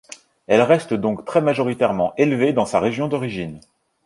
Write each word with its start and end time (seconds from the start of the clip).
Elle 0.47 0.63
reste 0.63 0.95
donc 0.95 1.25
très 1.25 1.41
majoritairement 1.41 2.15
élevée 2.17 2.53
dans 2.53 2.65
sa 2.65 2.79
région 2.79 3.07
d'origine. 3.07 3.59